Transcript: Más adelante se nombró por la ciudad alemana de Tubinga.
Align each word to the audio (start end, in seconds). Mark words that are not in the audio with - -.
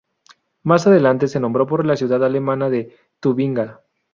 Más 0.63 0.87
adelante 0.87 1.27
se 1.27 1.39
nombró 1.39 1.67
por 1.67 1.85
la 1.85 1.95
ciudad 1.95 2.25
alemana 2.25 2.71
de 2.71 2.97
Tubinga. 3.19 3.81